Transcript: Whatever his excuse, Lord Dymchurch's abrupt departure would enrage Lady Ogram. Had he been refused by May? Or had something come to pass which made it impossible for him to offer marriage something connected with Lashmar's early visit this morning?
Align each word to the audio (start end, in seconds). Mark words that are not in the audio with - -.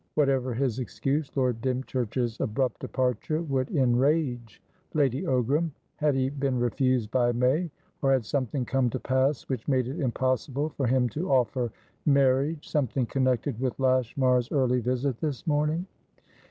Whatever 0.15 0.55
his 0.55 0.79
excuse, 0.79 1.29
Lord 1.37 1.61
Dymchurch's 1.61 2.39
abrupt 2.39 2.81
departure 2.81 3.43
would 3.43 3.69
enrage 3.69 4.59
Lady 4.95 5.21
Ogram. 5.27 5.69
Had 5.97 6.15
he 6.15 6.31
been 6.31 6.59
refused 6.59 7.11
by 7.11 7.31
May? 7.31 7.69
Or 8.01 8.11
had 8.11 8.25
something 8.25 8.65
come 8.65 8.89
to 8.89 8.99
pass 8.99 9.43
which 9.47 9.67
made 9.67 9.87
it 9.87 9.99
impossible 9.99 10.69
for 10.69 10.87
him 10.87 11.07
to 11.09 11.29
offer 11.31 11.71
marriage 12.07 12.67
something 12.67 13.05
connected 13.05 13.59
with 13.59 13.79
Lashmar's 13.79 14.51
early 14.51 14.79
visit 14.79 15.19
this 15.19 15.45
morning? 15.45 15.85